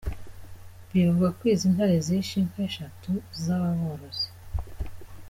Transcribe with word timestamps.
Bivugwa 0.91 1.27
ko 1.37 1.43
izi 1.53 1.67
ntare 1.73 1.97
zishe 2.05 2.35
inka 2.41 2.59
eshatu 2.69 3.09
z’aba 3.41 3.69
borozi. 3.79 4.27